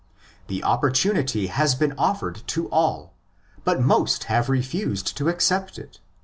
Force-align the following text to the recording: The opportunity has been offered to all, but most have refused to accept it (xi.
The 0.47 0.63
opportunity 0.63 1.45
has 1.45 1.75
been 1.75 1.93
offered 1.95 2.41
to 2.47 2.67
all, 2.71 3.13
but 3.63 3.83
most 3.83 4.23
have 4.23 4.49
refused 4.49 5.15
to 5.17 5.29
accept 5.29 5.77
it 5.77 5.97
(xi. 6.01 6.01